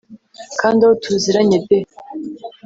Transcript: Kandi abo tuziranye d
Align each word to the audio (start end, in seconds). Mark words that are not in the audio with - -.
Kandi 0.59 0.79
abo 0.81 0.93
tuziranye 1.03 1.57
d 1.65 1.67